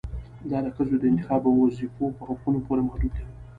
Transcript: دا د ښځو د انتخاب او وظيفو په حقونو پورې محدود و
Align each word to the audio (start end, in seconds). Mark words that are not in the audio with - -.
دا 0.49 0.57
د 0.65 0.67
ښځو 0.75 0.95
د 0.99 1.03
انتخاب 1.11 1.41
او 1.47 1.53
وظيفو 1.65 2.05
په 2.17 2.21
حقونو 2.29 2.59
پورې 2.65 2.81
محدود 2.87 3.13
و 3.19 3.25